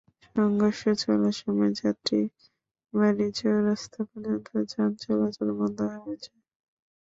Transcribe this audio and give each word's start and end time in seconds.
সংঘর্ষ 0.35 0.81
চলার 1.01 1.35
সময় 1.39 1.71
যাত্রাবাড়ী 1.79 3.27
চৌরাস্তা 3.39 3.99
পর্যন্ত 4.09 4.47
যান 4.71 4.91
চলাচল 5.03 5.47
বন্ধ 5.59 5.79
হয়ে 5.93 6.15
যায়। 6.17 6.39